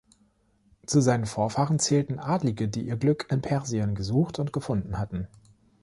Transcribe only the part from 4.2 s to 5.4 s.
und gefunden hatten.